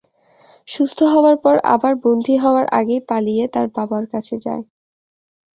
সুস্থ 0.67 0.99
হওয়ার 1.13 1.35
পর 1.43 1.55
আবার 1.73 1.93
বন্দি 2.03 2.35
হওয়ার 2.37 2.65
আগেই 2.79 3.01
পালিয়ে 3.09 3.45
তার 3.53 3.67
বাবার 3.75 4.03
কাছে 4.13 4.35
যায়। 4.45 4.63